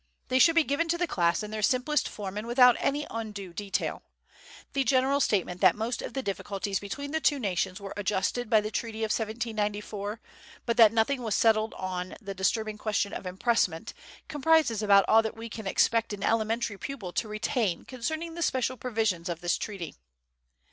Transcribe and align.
They 0.29 0.39
should 0.39 0.55
be 0.55 0.63
given 0.63 0.87
to 0.87 0.97
the 0.97 1.05
class 1.05 1.43
in 1.43 1.51
their 1.51 1.61
simplest 1.61 2.09
form 2.09 2.35
and 2.35 2.47
without 2.47 2.75
any 2.79 3.05
undue 3.11 3.53
detail. 3.53 4.01
The 4.73 4.83
general 4.83 5.19
statement 5.19 5.61
that 5.61 5.75
most 5.75 6.01
of 6.01 6.15
the 6.15 6.23
difficulties 6.23 6.79
between 6.79 7.11
the 7.11 7.19
two 7.21 7.37
nations 7.37 7.79
were 7.79 7.93
adjusted 7.95 8.49
by 8.49 8.61
the 8.61 8.71
treaty 8.71 9.03
of 9.03 9.11
1794, 9.11 10.19
but 10.65 10.75
that 10.77 10.91
nothing 10.91 11.21
was 11.21 11.35
settled 11.35 11.75
on 11.75 12.15
the 12.19 12.33
disturbing 12.33 12.79
question 12.79 13.13
of 13.13 13.27
impressment, 13.27 13.93
comprises 14.27 14.81
about 14.81 15.05
all 15.07 15.21
that 15.21 15.37
we 15.37 15.49
can 15.49 15.67
expect 15.67 16.13
an 16.13 16.23
elementary 16.23 16.79
pupil 16.79 17.13
to 17.13 17.27
retain 17.27 17.85
concerning 17.85 18.33
the 18.33 18.41
special 18.41 18.77
provisions 18.77 19.29
of 19.29 19.41
this 19.41 19.55
treaty. 19.55 19.93